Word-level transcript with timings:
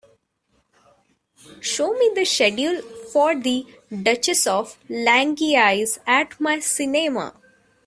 show 1.61 1.91
me 1.93 2.09
the 2.15 2.25
schedule 2.25 2.81
for 3.13 3.35
The 3.39 3.67
Duchess 4.01 4.47
of 4.47 4.75
Langeais 4.89 5.99
at 6.07 6.39
my 6.41 6.57
cinema 6.57 7.35